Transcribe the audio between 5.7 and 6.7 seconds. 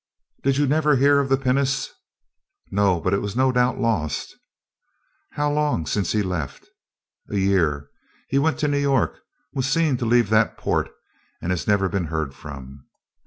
since he left?"